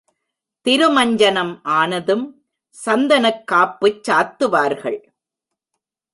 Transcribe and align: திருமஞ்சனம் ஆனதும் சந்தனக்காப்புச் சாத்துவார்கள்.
திருமஞ்சனம் 0.65 1.51
ஆனதும் 1.63 2.25
சந்தனக்காப்புச் 2.85 4.01
சாத்துவார்கள். 4.07 4.99